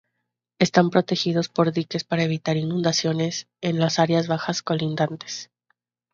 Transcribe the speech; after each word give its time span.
Están 0.57 0.89
protegidos 0.89 1.47
por 1.47 1.67
diques 1.75 2.03
para 2.03 2.23
evitar 2.23 2.57
inundaciones 2.57 3.45
en 3.61 3.77
las 3.77 3.99
áreas 3.99 4.27
bajas 4.27 4.63
colindantes. 4.63 5.51